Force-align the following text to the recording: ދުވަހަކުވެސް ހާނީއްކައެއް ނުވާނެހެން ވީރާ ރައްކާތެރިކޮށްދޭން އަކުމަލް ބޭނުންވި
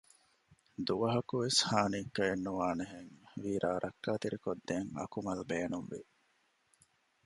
ދުވަހަކުވެސް 0.87 1.59
ހާނީއްކައެއް 1.69 2.43
ނުވާނެހެން 2.45 3.11
ވީރާ 3.43 3.69
ރައްކާތެރިކޮށްދޭން 3.83 4.89
އަކުމަލް 4.99 5.43
ބޭނުންވި 5.49 6.01